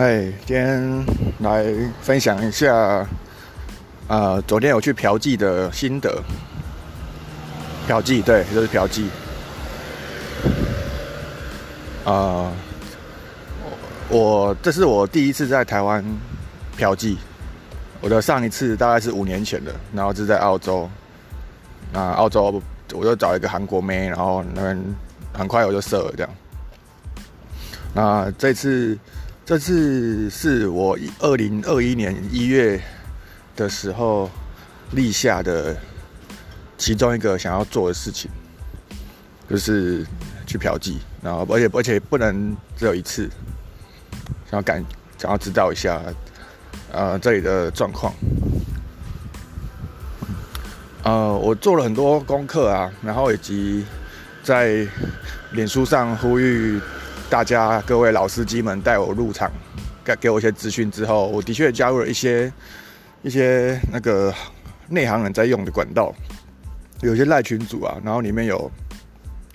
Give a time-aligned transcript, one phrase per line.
[0.00, 1.06] 哎，今天
[1.40, 1.62] 来
[2.00, 3.06] 分享一下，
[4.08, 6.22] 呃，昨天有去嫖妓的心得。
[7.86, 9.04] 嫖妓，对，就是嫖妓。
[12.06, 12.50] 啊，
[14.08, 16.02] 我这是我第一次在台湾
[16.78, 17.18] 嫖妓，
[18.00, 20.88] 我的上一次大概是五年前的，然后是在澳洲。
[21.92, 22.62] 那澳洲
[22.94, 24.82] 我就找一个韩国妹，然后那边
[25.34, 26.32] 很快我就射了这样。
[27.92, 28.98] 那这次。
[29.50, 32.80] 这次是我二零二一年一月
[33.56, 34.30] 的时候
[34.92, 35.76] 立下的
[36.78, 38.30] 其中一个想要做的事情，
[39.48, 40.06] 就是
[40.46, 43.28] 去嫖妓，然后而且而且不能只有一次，
[44.48, 44.84] 想要感
[45.18, 46.00] 想要知道一下，
[46.92, 48.14] 呃，这里的状况。
[51.02, 53.84] 呃，我做了很多功课啊，然后以及
[54.44, 54.86] 在
[55.50, 56.80] 脸书上呼吁。
[57.30, 59.48] 大家各位老司机们带我入场，
[60.04, 62.52] 给给我一些资讯之后，我的确加入了一些
[63.22, 64.34] 一些那个
[64.88, 66.12] 内行人在用的管道，
[67.02, 68.68] 有些赖群组啊，然后里面有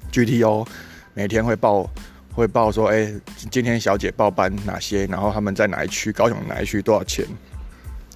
[0.10, 0.66] GTO，
[1.14, 1.86] 每天会报
[2.34, 3.14] 会报说，哎，
[3.52, 7.26] 今天小姐报班哪些，然后他们在哪一区，高雄哪一区多少钱，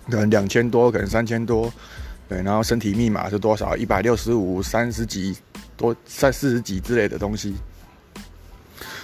[0.10, 1.70] 可能两千多，可能三千多，
[2.30, 5.38] 对，然后身体密码是多少，一百六十五、三十几
[5.76, 7.56] 多、三四十几之类的东西。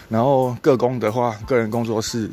[0.08, 2.30] 然后各工的话，个人工作室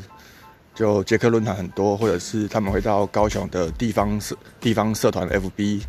[0.75, 5.81] 就杰克论坛很多，或者是他们会到高雄的地方社地方社团 FB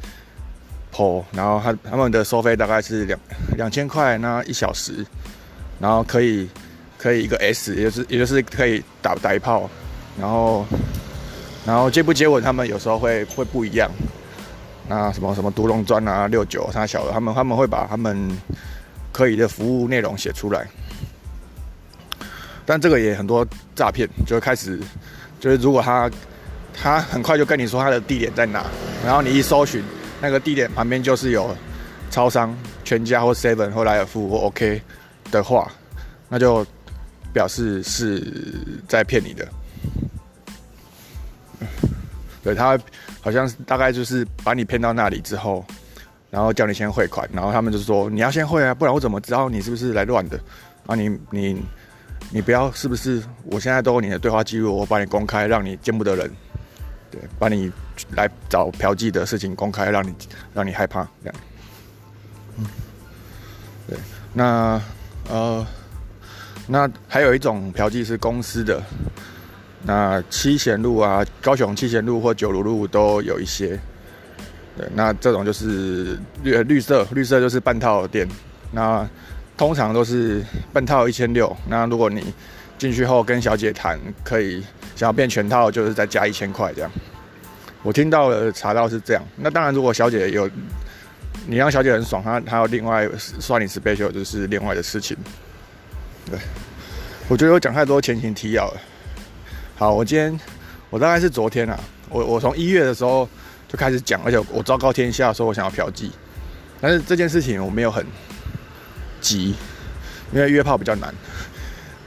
[0.92, 3.18] PO，然后他他们的收费大概是两
[3.56, 5.04] 两千块那一小时，
[5.78, 6.48] 然后可以
[6.96, 9.68] 可以一个 S，也就是也就是可以打打一炮，
[10.18, 10.64] 然后
[11.66, 13.90] 然后接不接吻他们有时候会会不一样，
[14.88, 18.30] 那什么什么独龙砖啊六九他小的他们他们会把他们
[19.12, 20.66] 可以的服务内容写出来。
[22.66, 24.80] 但这个也很多诈骗，就开始
[25.38, 26.10] 就是如果他
[26.72, 28.64] 他很快就跟你说他的地点在哪，
[29.04, 29.84] 然后你一搜寻
[30.20, 31.54] 那个地点旁边就是有
[32.10, 34.80] 超商、全家或 Seven 或莱尔富或 OK
[35.30, 35.70] 的话，
[36.28, 36.66] 那就
[37.34, 38.26] 表示是
[38.88, 39.46] 在骗你的。
[42.42, 42.78] 对他
[43.20, 45.64] 好像大概就是把你骗到那里之后，
[46.30, 50.40] 然后叫你先汇款，然后他们就说你要先汇啊，不然我怎么知道你是不是来乱的
[50.86, 50.94] 啊？
[50.94, 51.52] 你你。
[51.52, 51.62] 你
[52.30, 53.22] 你不要是不是？
[53.44, 56.30] 我现在都有你的对话记录，我把你公开，让你见不得人。
[57.10, 57.70] 对，把你
[58.16, 60.12] 来找嫖妓的事情公开，让你
[60.52, 61.34] 让你害怕这样。
[62.58, 62.66] 嗯，
[63.86, 63.96] 对，
[64.32, 64.82] 那
[65.28, 65.64] 呃，
[66.66, 68.82] 那还有一种嫖妓是公司的，
[69.82, 73.78] 那七贤路啊，高雄七贤路或九如路都有一些。
[74.76, 78.26] 对，那这种就是绿绿色，绿色就是半套店。
[78.72, 79.08] 那
[79.56, 82.34] 通常都是半套一千六，那如果你
[82.76, 84.60] 进去后跟小姐谈，可以
[84.96, 86.90] 想要变全套，就是再加一千块这样。
[87.82, 90.50] 我听到了查到是这样，那当然如果小姐有
[91.46, 95.16] 你让小姐很爽，她她要另外算你 special，就是另外的事情。
[96.28, 96.38] 对，
[97.28, 98.80] 我觉得我讲太多前情提要了。
[99.76, 100.36] 好，我今天
[100.90, 101.78] 我大概是昨天啊，
[102.08, 103.28] 我我从一月的时候
[103.68, 106.10] 就开始讲，而且我昭告天下说我想要嫖妓，
[106.80, 108.04] 但是这件事情我没有很。
[109.24, 109.54] 急，
[110.34, 111.12] 因为约炮比较难，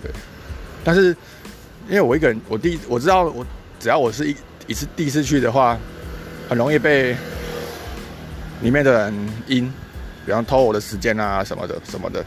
[0.03, 0.11] 对。
[0.83, 1.07] 但是
[1.89, 3.43] 因为我一个人，我第我知道，我
[3.79, 4.35] 只要我是一
[4.67, 5.75] 一次第一次去的话，
[6.47, 7.17] 很容易被
[8.61, 9.73] 里面的人阴，
[10.27, 12.23] 比方偷我的时间啊什么的什么的，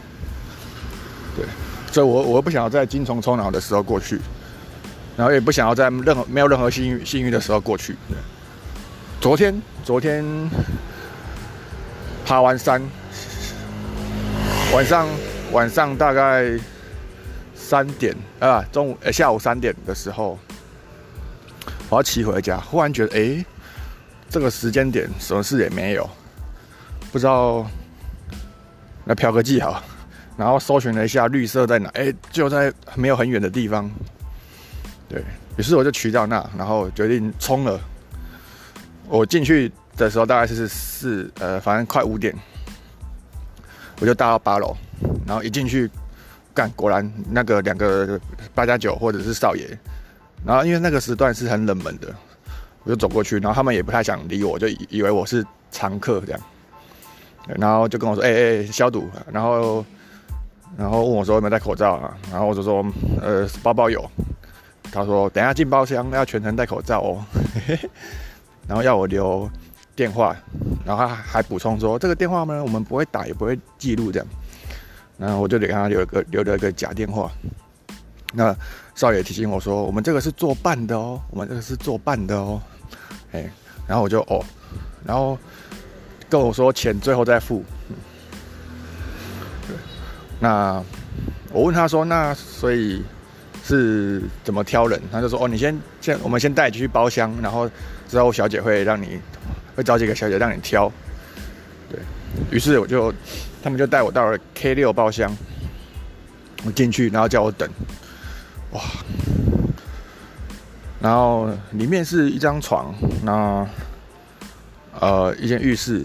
[1.37, 1.45] 对。
[1.89, 4.19] 所以我我不想要在精虫充脑的时候过去，
[5.15, 7.95] 然后也不想要在任何没有任何幸运幸运的时候过去。
[9.21, 10.25] 昨天昨天
[12.25, 12.81] 爬完山。
[14.73, 15.05] 晚上
[15.51, 16.57] 晚上大概
[17.53, 20.39] 三点啊，中午呃下午三点的时候，
[21.89, 23.45] 我要骑回家，忽然觉得哎，
[24.29, 26.09] 这个时间点什么事也没有，
[27.11, 27.69] 不知道
[29.05, 29.83] 来嫖个妓好，
[30.37, 33.91] 然后搜寻了一下绿色在哪，哎就在没有很远的地方，
[35.09, 35.21] 对
[35.57, 37.77] 于是我就骑到那，然后决定冲了。
[39.09, 42.33] 我进去的时候大概是四呃，反正快五点。
[44.01, 44.75] 我就搭到八楼，
[45.27, 45.87] 然后一进去，
[46.55, 48.19] 干果然那个两个
[48.55, 49.77] 八加九或者是少爷，
[50.43, 52.07] 然后因为那个时段是很冷门的，
[52.83, 56.41] 我就走过去，然后他们也不太想理我，就以以为我是常客这样，
[57.59, 59.85] 然后就跟我说：“哎哎，消毒。”然后
[60.75, 62.17] 然后问我说有没有戴口罩啊？
[62.31, 62.83] 然后我就说
[63.21, 64.03] ：“呃，包包有。”
[64.91, 67.23] 他说：“等下进包厢要全程戴口罩哦。”
[68.67, 69.47] 然后要我留。
[69.95, 70.35] 电话，
[70.85, 74.27] 然后他还补充说：“这个电话呢，我们不会打，也不会记录这样。”
[75.17, 77.31] 然后我就给他留一个留了一个假电话。
[78.33, 78.55] 那
[78.95, 82.61] 少爷提醒我说，我们这个是做伴的哦，我们这个是做伴的哦，
[83.31, 83.49] 哎，
[83.87, 84.43] 然后我就哦，
[85.05, 85.37] 然后
[86.29, 87.63] 跟我说钱最后再付。
[90.39, 90.81] 那
[91.51, 93.03] 我问他说，那所以
[93.63, 94.99] 是怎么挑人？
[95.11, 97.69] 他就说，哦，你先先我们先带你去包厢，然后
[98.07, 99.19] 之后小姐会让你
[99.75, 100.91] 会找几个小姐让你挑。
[101.89, 101.99] 对
[102.49, 103.13] 于是我就
[103.61, 105.35] 他们就带我到了 K 六包厢，
[106.63, 107.69] 我进去，然后叫我等。
[108.71, 108.81] 哇，
[111.01, 113.67] 然后里面是一张床，那
[114.99, 116.03] 呃一间浴室，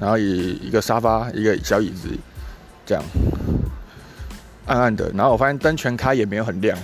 [0.00, 2.08] 然后一一个沙发，一个小椅子，
[2.86, 3.04] 这样
[4.66, 5.10] 暗暗的。
[5.14, 6.78] 然后我发现灯全开也没有很亮，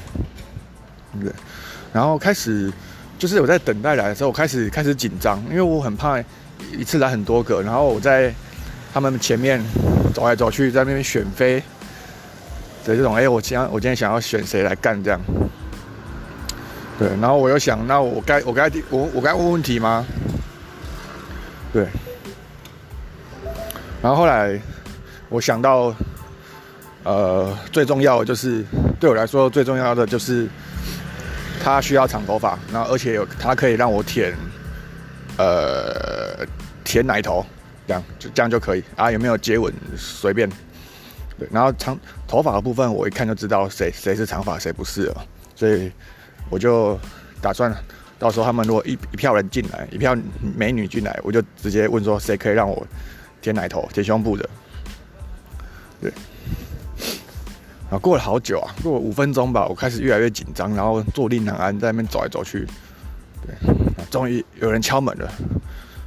[1.21, 1.33] 对。
[1.93, 2.71] 然后开始
[3.19, 6.19] 就是我在等待来的时候，我开始开始紧张，因为我很怕
[6.77, 8.35] 一次来很多个，然后我在
[8.93, 9.63] 他们前面
[10.13, 11.63] 走来走去，在那边选妃。
[12.85, 15.21] 对这种，哎，我今天我今天想要选谁来干这样？
[16.99, 20.05] 对，然后我又想，那我该我该我我该问问题吗？
[21.73, 21.87] 对。
[24.03, 24.61] 然后后来
[25.31, 25.95] 我想到，
[27.05, 28.63] 呃，最重要的就是
[29.01, 30.47] 对我来说最重要的就是
[31.65, 34.35] 他需要长头发，然后而且有他可以让我舔，
[35.39, 36.47] 呃，
[36.85, 37.43] 舔奶头，
[37.87, 39.11] 这样就这样就可以啊？
[39.11, 39.73] 有没有接吻？
[39.97, 40.47] 随便。
[41.39, 45.27] 对，然后长头发的部分，我一看就知道谁谁是长发，谁不是了，
[45.57, 45.91] 所以
[46.51, 47.01] 我就
[47.41, 47.75] 打算
[48.19, 50.15] 到时候他们如果一一票人进来，一票
[50.55, 52.87] 美女进来，我就直接问说谁可以让我
[53.41, 54.47] 舔奶头、舔胸部的。
[56.03, 56.13] 对，
[57.99, 62.67] 过了好久啊，过了五分钟吧，我开始越来越紧张，然后坐立难安，在那边走来走去。
[63.43, 63.55] 对，
[64.11, 65.31] 终于有人敲门了，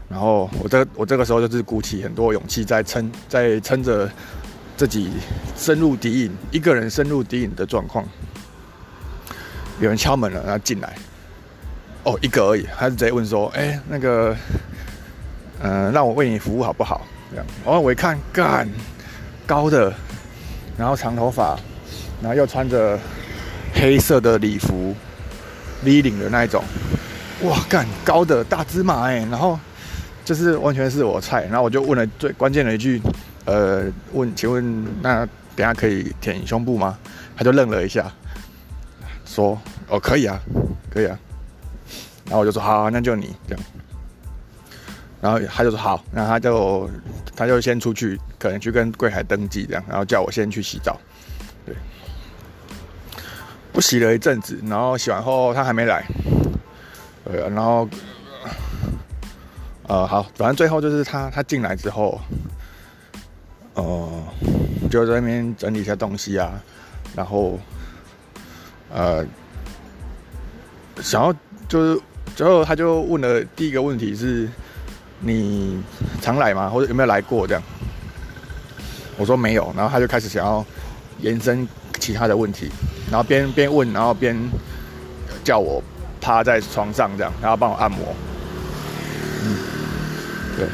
[0.10, 4.10] 然后我这我这个时候就是鼓起很多勇气在撑，在撑着。
[4.78, 5.10] 自己
[5.58, 8.06] 深入敌营，一个人深入敌营的状况，
[9.80, 10.96] 有人敲门了，然后进来，
[12.04, 14.38] 哦，一个而已，他直接问说：“哎，那个，
[15.64, 17.02] 嗯，让我为你服务好不好？”
[17.32, 18.70] 这样，然后我一看，干，
[19.48, 19.92] 高的，
[20.78, 21.60] 然后长头发，
[22.22, 23.00] 然后又穿着
[23.74, 24.96] 黑色的礼服
[25.84, 26.64] ，V 领的那一种，
[27.44, 29.60] 哇，干，高的大芝麻哎，然后
[30.26, 33.02] 就是完全是我菜，然后我就问了最关键的一句。
[33.46, 35.26] 呃，问，请问那
[35.56, 36.98] 等下可以舔胸部吗？
[37.38, 38.12] 他就愣了一下，
[39.26, 40.38] 说：“哦，可以啊，
[40.90, 41.18] 可以啊。”
[42.28, 43.64] 然后我就说：“好，那就你这样。”
[45.22, 46.90] 然后他就说：“好。”那他就
[47.38, 51.00] 他就先出去，可能去跟柜台登记这样，然后叫我先去洗澡。
[51.66, 51.74] 对，
[53.78, 56.04] 我洗了一阵子，然后洗完后他还没来。
[57.26, 57.88] 呃，然后
[59.84, 62.20] 呃，好，反正最后就是他他进来之后。
[63.76, 64.24] 哦，
[64.90, 66.60] 就在那边整理一下东西啊，
[67.16, 67.60] 然后，
[68.92, 69.24] 呃，
[71.00, 71.32] 想要
[71.70, 72.02] 就是
[72.36, 74.50] 最后他就问了第一个问题是，
[75.20, 75.80] 你
[76.20, 76.68] 常来吗？
[76.68, 77.62] 或者有没有来过这样？
[79.18, 80.66] 我说没有，然后他就开始想要
[81.20, 81.70] 延伸
[82.00, 82.72] 其他的问题，
[83.12, 84.38] 然后边边问，然后边
[85.44, 85.84] 叫我
[86.22, 88.16] 趴在床上这样，然后帮我按摩。
[89.44, 89.58] 嗯，
[90.56, 90.68] 对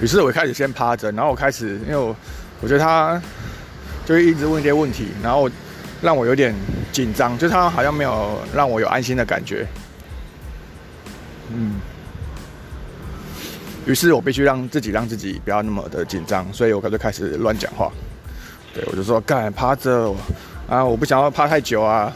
[0.00, 2.14] 于是，我开始先趴着，然后我开始因为我。
[2.62, 3.20] 我觉得他
[4.06, 5.48] 就一直问一些问题，然后
[6.00, 6.54] 让我有点
[6.90, 9.66] 紧张，就他好像没有让我有安心的感觉。
[11.52, 11.74] 嗯，
[13.84, 17.92] 于是我必须让自己让自己不要那么的紧张，所以我就开始乱讲话。
[18.72, 20.10] 对我就说：“干趴着
[20.68, 22.12] 啊，我不想要趴太久啊，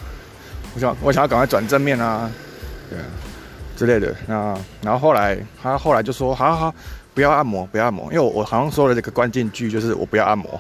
[0.75, 2.31] 我想我想要赶快转正面啊，
[2.89, 3.05] 对啊
[3.77, 6.75] 之类的。”那然后后来他后来就说：“好好好。”
[7.13, 10.59] 不要按摩，不要按摩，因为我我好像说了这个关键句，就是我不要按摩。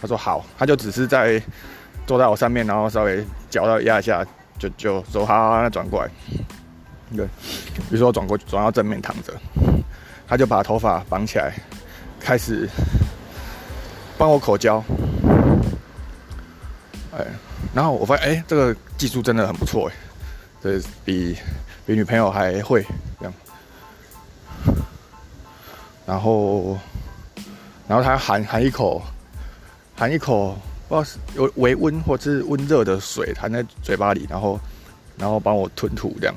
[0.00, 1.40] 他说好，他就只是在
[2.06, 4.24] 坐在我上面，然后稍微脚到压一下，
[4.58, 6.10] 就就说好，那转过来。
[7.14, 7.26] 对，
[7.74, 9.34] 比如说转过转到正面躺着，
[10.26, 11.52] 他就把头发绑起来，
[12.18, 12.66] 开始
[14.16, 14.82] 帮我口交。
[17.20, 17.26] 哎，
[17.74, 19.94] 然后我发现哎，这个技术真的很不错哎，
[20.62, 21.36] 对比
[21.86, 22.84] 比女朋友还会
[23.18, 23.34] 这样。
[26.06, 26.76] 然后，
[27.86, 29.00] 然后他含含一口，
[29.96, 30.58] 含一口，
[30.88, 34.58] 不知道是有微温或是温热的水含在嘴巴里，然后，
[35.16, 36.34] 然后帮我吞吐这样。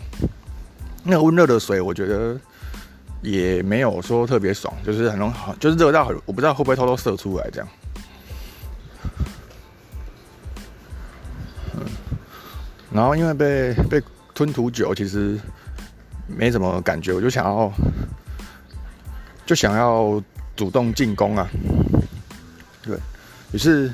[1.04, 2.40] 那个温热的水，我觉得
[3.24, 7.68] 也没有说特别爽，就是很容易，就是热到很，我不知道会不会偷偷射出来这样。
[12.94, 14.02] 然后因为被被
[14.34, 15.40] 吞吐久，其实
[16.28, 17.72] 没什么感觉，我就想要。
[19.46, 20.24] 就想要
[20.56, 21.46] 主动进攻啊，
[22.82, 22.98] 对
[23.52, 23.92] 于是，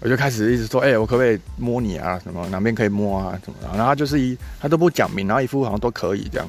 [0.00, 2.18] 我就开始一直说，哎，我可不可以摸你啊？
[2.18, 3.40] 什么哪边可以摸啊？
[3.44, 3.56] 什么？
[3.62, 6.48] 然后他就是一，他都不讲明，然后一副好像都可以这样。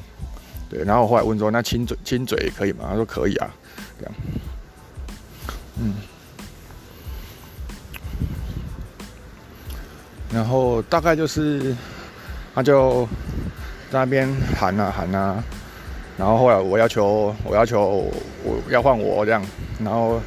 [0.68, 2.86] 对，然后我后来问说，那亲嘴亲嘴可以吗？
[2.88, 3.54] 他说可以啊，
[4.00, 4.14] 这样。
[5.80, 5.94] 嗯。
[10.32, 11.74] 然后大概就是，
[12.54, 13.08] 他就
[13.90, 14.28] 在那边
[14.58, 15.42] 喊啊喊啊，
[16.18, 18.10] 然后后来我要求我要求
[18.44, 19.42] 我要换我这样，
[19.82, 20.20] 然后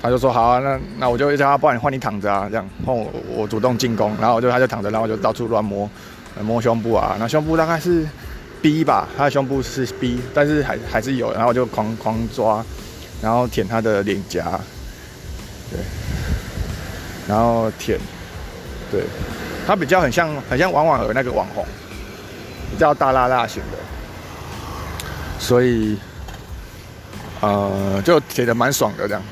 [0.00, 5.90] 他就说好啊，那那我就叫他，不然换你躺着啊，这样换我我主动进攻，然后就他就躺着，然后就到处乱摸
[6.42, 8.06] 摸胸部啊，那胸部大概是
[8.62, 12.64] B 吧，他的胸部是 B，但是还还是有，然后我就狂狂抓，
[13.20, 14.60] 然后舔他的脸颊，
[15.70, 15.80] 对，
[17.28, 17.98] 然后舔。
[18.90, 19.02] 对，
[19.66, 21.66] 他比较很像很像王婉儿那个网红，
[22.70, 23.78] 比较大辣辣型的，
[25.40, 25.98] 所以
[27.40, 29.22] 呃就写的蛮爽的这样。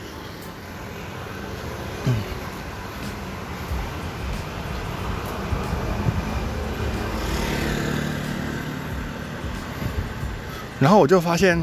[10.81, 11.59] 然后我就发现，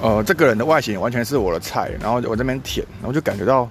[0.00, 1.90] 呃，这个人的外形完全是我的菜。
[2.00, 3.68] 然后我这边舔，然后就感觉到。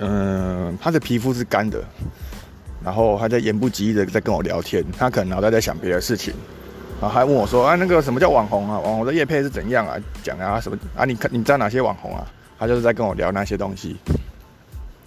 [0.00, 1.82] 嗯，他的皮肤是干的，
[2.84, 6.32] 然后他在言不及义的在跟我聊天，他可能脑袋在想别的事情，
[7.00, 8.78] 然后还问我说：“啊，那个什么叫网红啊？
[8.78, 9.96] 网红的叶配是怎样啊？
[10.22, 11.04] 讲啊什么啊？
[11.04, 12.26] 你看你知道哪些网红啊？”
[12.58, 13.96] 他就是在跟我聊那些东西。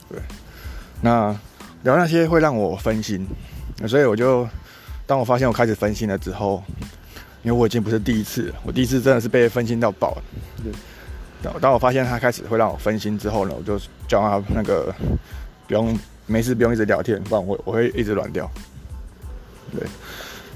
[0.09, 0.19] 对，
[1.01, 1.35] 那
[1.83, 3.27] 聊那些会让我分心，
[3.87, 4.47] 所以我就
[5.05, 6.63] 当我发现我开始分心了之后，
[7.43, 10.23] 因为我已经不是第一次，我第一次真的是被分心到爆了。
[11.59, 14.93] 当我发现他开始会让我分心之后呢，我就叫他那个
[15.67, 18.49] 不用没事不用一直聊天，不然我我会一直软掉。
[19.71, 19.87] 对，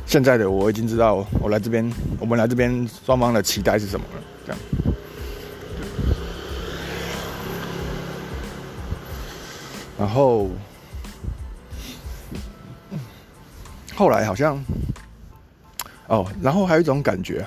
[0.06, 4.22] 现在的我已经知道我来这边，我们来这边双方的期待是什么了。
[4.46, 4.62] 这样，
[9.98, 10.50] 然后
[13.96, 14.64] 后来好像
[16.08, 17.46] 哦，然后还有一种感觉，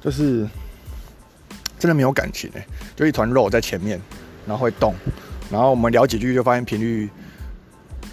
[0.00, 0.48] 就是。
[1.78, 2.66] 真的没有感情哎，
[2.96, 4.00] 就一团肉在前面，
[4.46, 4.94] 然后会动，
[5.50, 7.08] 然后我们聊几句就发现频率，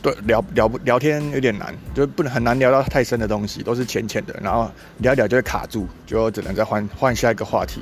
[0.02, 4.70] 对聊聊不聊天有点难，就不能很难聊到太深的东西，都是浅浅的，然后
[5.00, 7.82] 聊一聊就会卡住，就只能再换换下一个话题。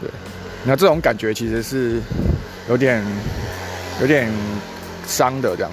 [0.00, 0.10] 对，
[0.64, 2.00] 那这种感觉其实是
[2.68, 3.04] 有点
[4.00, 4.32] 有点
[5.06, 5.70] 伤的这样。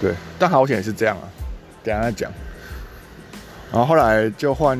[0.00, 1.28] 对，但好险是这样啊，
[1.84, 2.32] 等下再讲。
[3.70, 4.78] 然后后来就换，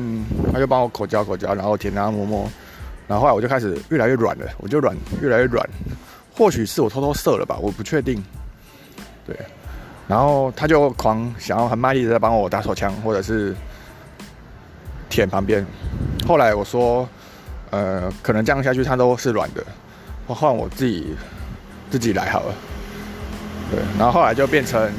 [0.51, 2.49] 他就帮我口交口交，然后舔他摸摸。
[3.07, 5.67] 然后后来我就开始越来越软了，我就软越来越软，
[6.35, 8.23] 或许是我偷偷射了吧，我不确定。
[9.25, 9.35] 对，
[10.07, 13.55] 然后他就狂想要很卖力的在帮我打手枪，或者是
[15.09, 15.65] 舔旁边。
[16.27, 17.07] 后来我说，
[17.71, 19.63] 呃，可能这样下去他都是软的，
[20.27, 21.15] 我换我自己
[21.91, 22.53] 自己来好了。
[23.71, 24.91] 对，然后后来就变成，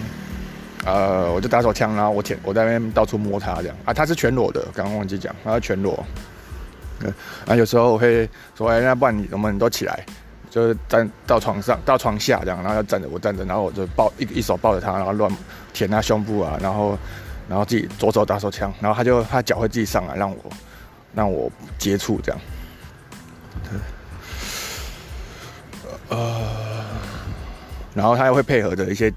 [0.84, 6.04] 呃，我就打手枪，然后我舔，我在那边到处摸他这样啊，他是全裸的，刚刚忘记讲，他是全裸。
[7.46, 10.04] 啊，有时候我会说，哎，那不然你我们都起来，
[10.48, 15.30] 就是站到床上，到床下这样，然后要站着，我站着，然后我就抱一一手抱着他，然后乱
[15.72, 16.96] 舔他胸部啊，然后
[17.48, 20.36] 然后自己左手打手枪，然后他就他脚会自己上来，让我
[21.14, 22.40] 让我接触这样。
[23.64, 23.78] 对
[26.08, 26.84] 呃，
[27.94, 29.12] 然后他又会配合着一些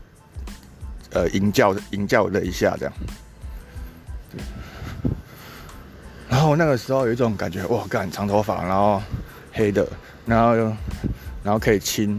[1.12, 2.94] 呃吟叫吟叫了一下这样。
[6.48, 9.02] 后那个时候有一种感觉，哇，干长头发，然后
[9.52, 9.86] 黑的，
[10.26, 10.56] 然后
[11.44, 12.18] 然后可以亲，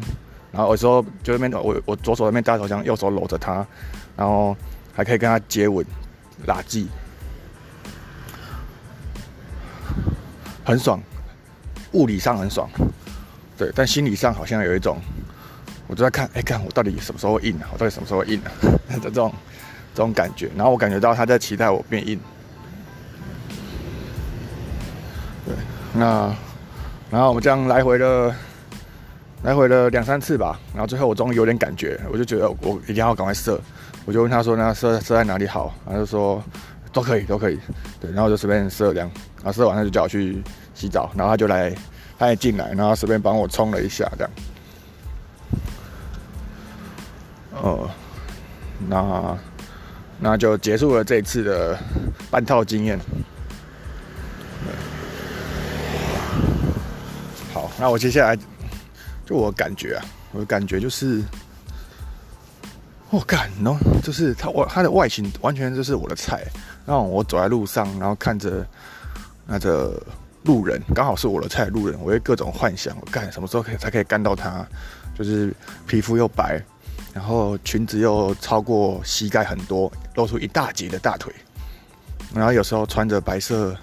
[0.52, 3.66] 然后有时候就那边我我左手那边打手枪，右手搂着他，
[4.16, 4.54] 然后
[4.94, 5.84] 还可以跟他接吻、
[6.46, 6.88] 拉鸡，
[10.62, 11.00] 很爽，
[11.92, 12.68] 物理上很爽，
[13.56, 14.98] 对，但心理上好像有一种，
[15.86, 17.70] 我就在看，哎，看我到底什么时候硬啊？
[17.72, 18.52] 我到底什么时候硬啊？
[19.02, 19.32] 这种
[19.94, 22.20] 这种感觉，然后我感觉到他在期待我变硬。
[25.98, 26.32] 那，
[27.10, 28.34] 然后我们这样来回了，
[29.42, 30.58] 来回了两三次吧。
[30.72, 33.60] 然后最后我终于有点感觉，我就觉得我一定要赶快射。
[34.06, 36.42] 我就问他说：“那射射在哪里好？”他就说
[36.92, 37.58] ：“都可以，都可以。”
[38.00, 39.10] 对，然后就随便射这样。
[39.38, 41.74] 然后射完他就叫我去洗澡，然后他就来，
[42.18, 44.30] 他也进来，然后随便帮我冲了一下这样。
[47.60, 47.90] 哦，
[48.88, 49.36] 那
[50.20, 51.76] 那就结束了这一次的
[52.30, 52.98] 半套经验。
[57.78, 58.36] 那我接下来，
[59.24, 61.22] 就我感觉啊，我的感觉就是，
[63.10, 66.44] 我感喏，就是他我他的外形完全就是我的菜。
[66.84, 68.66] 然后我走在路上，然后看着
[69.46, 70.02] 那个
[70.44, 74.66] 路人，刚好是我的菜路人，我会各种幻想，我干什么时候可以才可以干到他，
[75.14, 75.54] 就是
[75.86, 76.58] 皮肤又白，
[77.12, 81.30] 然后裙子又超过膝盖很多，露出一大截的大腿，
[82.34, 83.76] 然后有时候穿着白色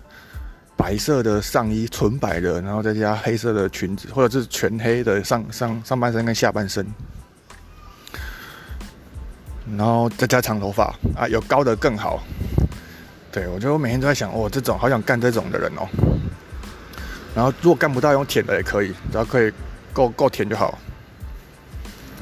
[0.78, 6.86] 白色的上衣，纯白的，然后再加黑色的裙子，或者是全黑的上上上半身跟下半身，
[9.78, 12.22] 然后再加长头发啊，有高的更好。
[13.32, 15.88] 对我觉得我每天都在想，哦，这种好想干这种的人哦。
[17.36, 19.52] 然后如果干不到，用舔的也可以，只要可以
[19.92, 20.78] 够够甜就好。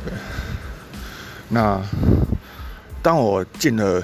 [0.04, 0.14] 对，
[1.50, 1.80] 那
[3.02, 4.02] 当我进了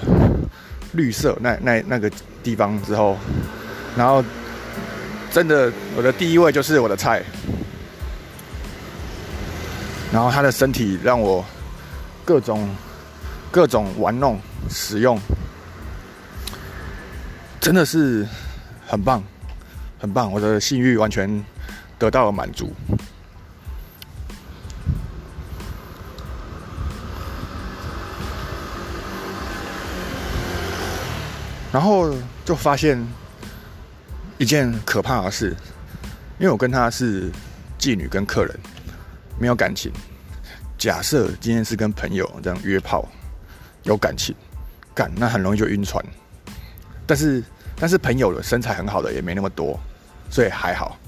[0.92, 2.08] 绿色那那那个
[2.44, 3.16] 地方之后，
[3.96, 4.22] 然后
[5.30, 7.22] 真的我的第一位就是我的菜，
[10.12, 11.44] 然后他的身体让我
[12.24, 12.68] 各种
[13.50, 15.18] 各种玩弄使用，
[17.60, 18.26] 真的是
[18.86, 19.22] 很棒。
[20.00, 21.44] 很棒，我的性欲完全
[21.98, 22.72] 得到了满足。
[31.70, 32.14] 然后
[32.46, 32.98] 就发现
[34.40, 35.54] 一件可怕的事，
[36.38, 37.30] 因为我跟她是
[37.78, 38.58] 妓女跟客人，
[39.38, 39.92] 没有感情。
[40.78, 43.06] 假设今天是跟朋友这样约炮，
[43.82, 44.34] 有感情，
[44.94, 46.02] 干那很容易就晕船。
[47.06, 47.44] 但是
[47.76, 49.78] 但是朋友的身材很好的也没那么多。
[50.30, 50.98] 所以还好，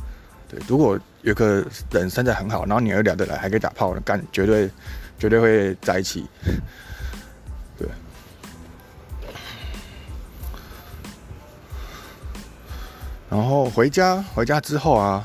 [0.46, 0.60] 对。
[0.68, 4.68] 如果有个人身材很好，然后你又聊得来，还可以打炮，干绝对
[5.18, 6.26] 绝对会在一起。
[13.32, 15.24] 然后回家，回家之后啊，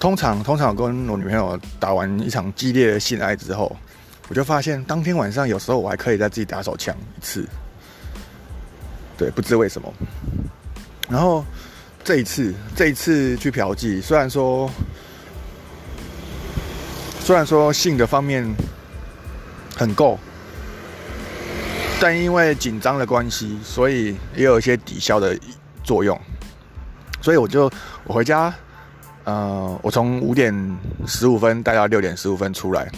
[0.00, 3.76] 通常通常跟我女朋友打完一场激烈的性爱之后，
[4.28, 7.46] 我就发现当天晚上有时候我还可以再自己打手枪一次。
[9.18, 9.92] 对，不知为什么。
[11.10, 11.44] 然后。
[12.04, 14.70] 这一次，这一次去嫖妓，虽然说，
[17.20, 18.48] 虽然说性的方面
[19.76, 20.18] 很够，
[22.00, 25.38] 但因为紧张的关系，所以也有一些抵消的
[25.88, 26.20] 作用。
[27.22, 27.68] 所以我就
[28.04, 28.54] 我回家，
[29.24, 30.52] 呃，我从五点
[31.06, 32.88] 十五分待到六点十五分出来，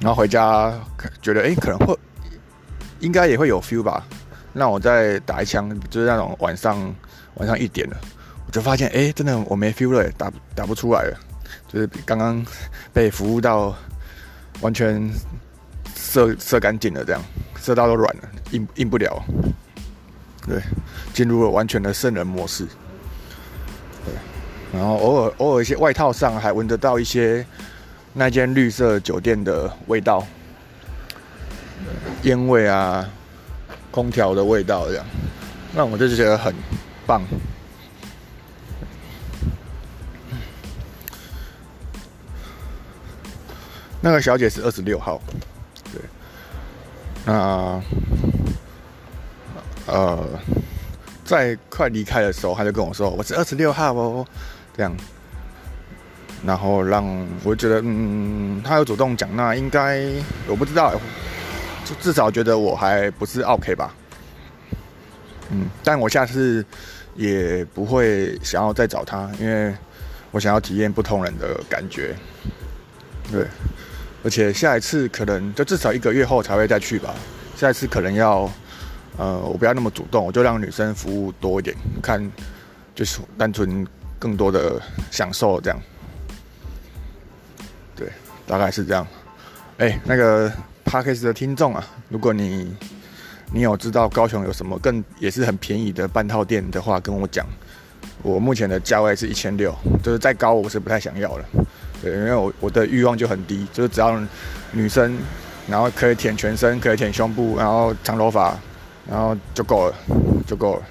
[0.00, 0.72] 然后回家
[1.20, 1.96] 觉得哎，可能会
[3.00, 4.04] 应该也会有 feel 吧，
[4.52, 6.92] 那我再打一枪，就是那种晚上。
[7.38, 7.96] 晚上一点了，
[8.46, 11.18] 我就发现，哎，真的我没 feel 了，打打不出来了，
[11.66, 12.46] 就是刚刚
[12.92, 13.74] 被服务到
[14.60, 15.10] 完全
[15.96, 17.20] 射射干净了，这样
[17.60, 19.20] 射到都软了，硬硬不了，
[20.46, 20.62] 对，
[21.12, 22.66] 进入了完全的圣人模式，
[24.04, 24.14] 对，
[24.72, 27.44] 然后偶尔偶尔一些外套上还闻得到一些
[28.12, 30.26] 那间绿色酒店的味道，
[32.22, 33.08] 烟味啊，
[33.90, 35.04] 空调的味道这样，
[35.74, 36.54] 那我就觉得很。
[37.06, 37.22] 棒，
[44.00, 45.20] 那个小姐是二十六号，
[45.92, 46.00] 对，
[47.26, 47.78] 那，
[49.86, 50.26] 呃
[51.24, 54.26] 在快离开的时候，他就跟我说我是二十六号哦，
[54.76, 54.94] 这样，
[56.44, 57.04] 然后让
[57.42, 60.06] 我觉得，嗯，他有主动讲，那应该
[60.46, 60.92] 我不知道，
[61.84, 63.94] 就至少觉得我还不是 OK 吧。
[65.50, 66.64] 嗯，但我下次
[67.14, 69.74] 也不会想要再找他，因为
[70.30, 72.14] 我想要体验不同人的感觉。
[73.32, 73.46] 对，
[74.22, 77.14] 而且下一次可能就至少一个月后才会再去吧。
[77.56, 78.50] 下一次可能要，
[79.16, 82.30] 呃，我不要那么主动，我就让女生服务多一点，看
[82.94, 83.86] 就是单纯
[84.18, 85.80] 更多的享受这样。
[87.96, 88.08] 对，
[88.46, 89.06] 大概是这样。
[89.78, 90.52] 哎，那个
[90.84, 92.74] Parkes 的听众啊，如果你。
[93.52, 97.46] 你有知道高雄有什么更也是很便宜的半套店的话，跟我讲。
[98.20, 99.72] 我目前的价位是一千六，
[100.02, 101.44] 就是再高我是不太想要了。
[102.02, 104.20] 对，因为我我的欲望就很低，就是只要
[104.72, 105.16] 女生，
[105.68, 108.58] 然后可以舔全身，可以舔胸部，然后长头发，
[109.08, 109.96] 然后就够了，
[110.46, 110.82] 就够了。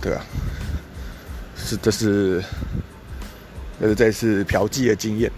[0.00, 0.22] 对啊，
[1.56, 2.42] 是这是
[3.80, 5.30] 这是这次嫖妓的经验。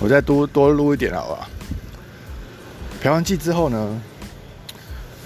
[0.00, 1.48] 我再多多录一点好吧。
[3.00, 4.02] 嫖完妓之后呢，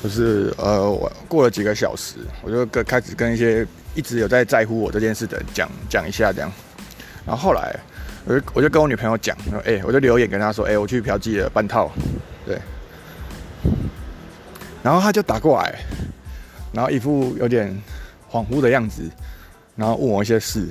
[0.02, 6.52] 就是呃，我过了几个小时，我就跟开始跟一些一直有在在乎我这件事的讲讲一下这样。
[7.26, 7.74] 然后后来，
[8.26, 11.90] 我就我就跟我女朋友讲，说，哎，我就留言跟她说，哎，我去嫖妓了半套，
[12.44, 12.60] 对。
[14.82, 15.74] 然后她就打过来，
[16.72, 17.74] 然后一副有点
[18.30, 19.02] 恍惚的样子，
[19.74, 20.66] 然后问我一些事，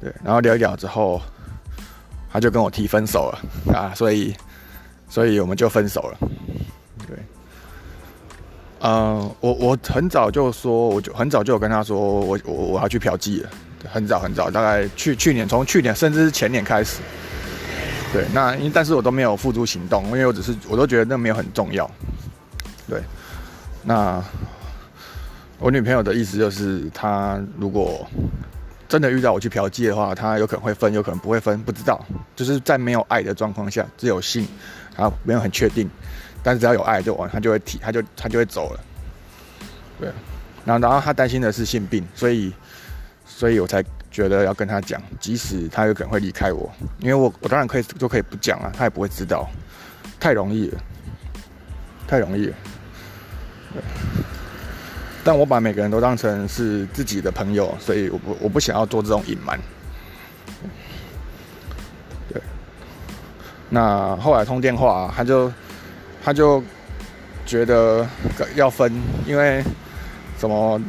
[0.00, 1.20] 对，然后聊一聊之后。
[2.32, 4.32] 他就跟我提分手了啊，所以，
[5.08, 6.28] 所以我们就分手了。
[7.08, 7.16] 对，
[8.78, 13.50] 呃，我我很早就说，我就很早就有跟他说，我我我要去嫖妓了，
[13.88, 16.98] 很早很早，大概去去年，从去年甚至是前年开始。
[18.12, 21.88] 对，那因但是我都没有付诸行动，因为我只是我都觉得那没有很重要。
[22.88, 23.00] 对，
[23.84, 24.20] 那
[25.58, 28.04] 我女朋友的意思就是，她如果
[28.88, 32.04] 真的遇到我去嫖妓的话，她有可能会分，有可能不会分，不知道。
[32.34, 34.44] 就是在没有爱的状况下，只有性，
[34.96, 35.88] 然后没有很确定，
[36.42, 38.80] 但是只要有爱就完，她就会提，她就她就会走了。
[40.00, 40.08] 对，
[40.64, 42.52] 然后然后她担心的是性病，所以
[43.40, 43.82] 所以我才。
[44.12, 49.48] 觉得要跟他讲，即使他有可能会离开我，因为我我当然可以就可以不讲了，他也不会知道，
[50.18, 50.78] 太容易了，
[52.08, 52.54] 太容易了。
[55.22, 59.56] 但我把每个人都当成是自己的朋友，所以我不我不想要做这种隐瞒。
[62.32, 62.42] 对。
[63.68, 65.52] 那后来通电话，他就
[66.20, 66.60] 他就
[67.46, 68.04] 觉得
[68.56, 68.92] 要分，
[69.24, 69.62] 因为
[70.36, 70.82] 什么？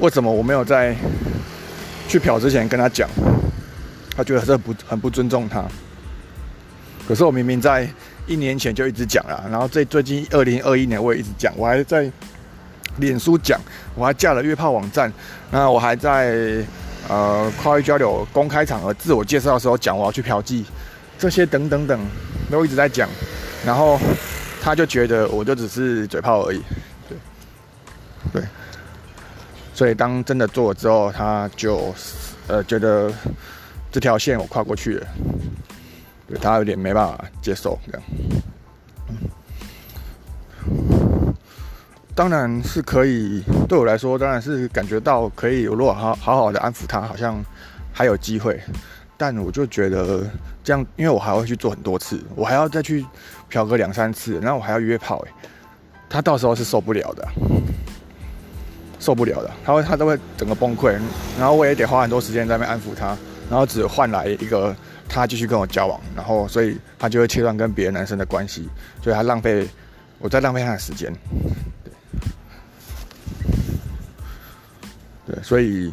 [0.00, 0.94] 为什么我没有在？
[2.08, 3.08] 去嫖之前跟他讲，
[4.16, 5.64] 他觉得这不很不尊重他。
[7.06, 7.88] 可是我明明在
[8.26, 12.10] 一年前就一直讲了，然后最最近二零二一年我也一直讲，我还在
[12.98, 13.60] 脸书讲，
[13.94, 15.12] 我还架了约炮网站，
[15.50, 16.64] 那我还在
[17.08, 20.64] 呃跨域交流公开场合自我介绍的时候讲我要去嫖妓，
[21.18, 22.00] 这些等等等
[22.50, 23.08] 都一直在讲，
[23.64, 24.00] 然后
[24.60, 26.62] 他就觉得我就只是嘴炮而已，
[27.08, 27.18] 对，
[28.32, 28.42] 对。
[29.76, 31.94] 所以当真的做了之后，他就
[32.46, 33.12] 呃觉得
[33.92, 35.06] 这条线我跨过去了，
[36.26, 38.02] 对他有点没办法接受这样。
[42.14, 45.64] 当然是可以，对我来说当然是感觉到可以。
[45.64, 47.44] 如果好好好的安抚他，好像
[47.92, 48.58] 还有机会。
[49.18, 50.24] 但我就觉得
[50.64, 53.04] 这样，因为我还会去做很多次，我还要再去
[53.50, 55.32] 嫖个两三次，然后我还要约炮，哎，
[56.08, 57.28] 他到时候是受不了的。
[58.98, 60.98] 受不了的，他会他都会整个崩溃，
[61.38, 63.16] 然后我也得花很多时间在那边安抚他，
[63.50, 64.74] 然后只换来一个
[65.08, 68.68] 他继续跟我交往，然后所以他就会切断跟别的男生的关系，
[69.02, 69.68] 所以他浪费
[70.18, 71.12] 我在浪费他的时间，
[75.26, 75.92] 对，对，所以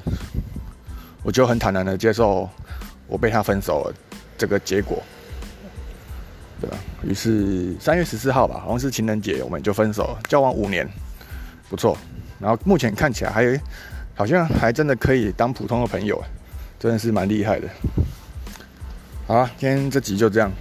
[1.23, 2.49] 我就很坦然的接受
[3.07, 3.93] 我被他分手了
[4.37, 5.03] 这个结果，
[6.61, 6.77] 对吧？
[7.03, 10.89] 于是三月十四号吧，好像是情人节，我们就分手，交往五年，
[11.69, 11.97] 不错。
[12.43, 13.59] 然后目前看起来还
[14.13, 16.21] 好像还真的可以当普通的朋友，
[16.77, 17.69] 真的是蛮厉害的。
[19.25, 20.51] 好了，今天这集就这样。